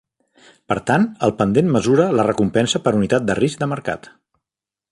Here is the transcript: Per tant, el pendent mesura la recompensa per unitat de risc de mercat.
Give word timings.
Per 0.71 0.77
tant, 0.87 1.03
el 1.27 1.33
pendent 1.41 1.69
mesura 1.75 2.07
la 2.21 2.25
recompensa 2.29 2.81
per 2.87 2.95
unitat 3.01 3.29
de 3.29 3.37
risc 3.41 3.63
de 3.65 3.69
mercat. 3.75 4.11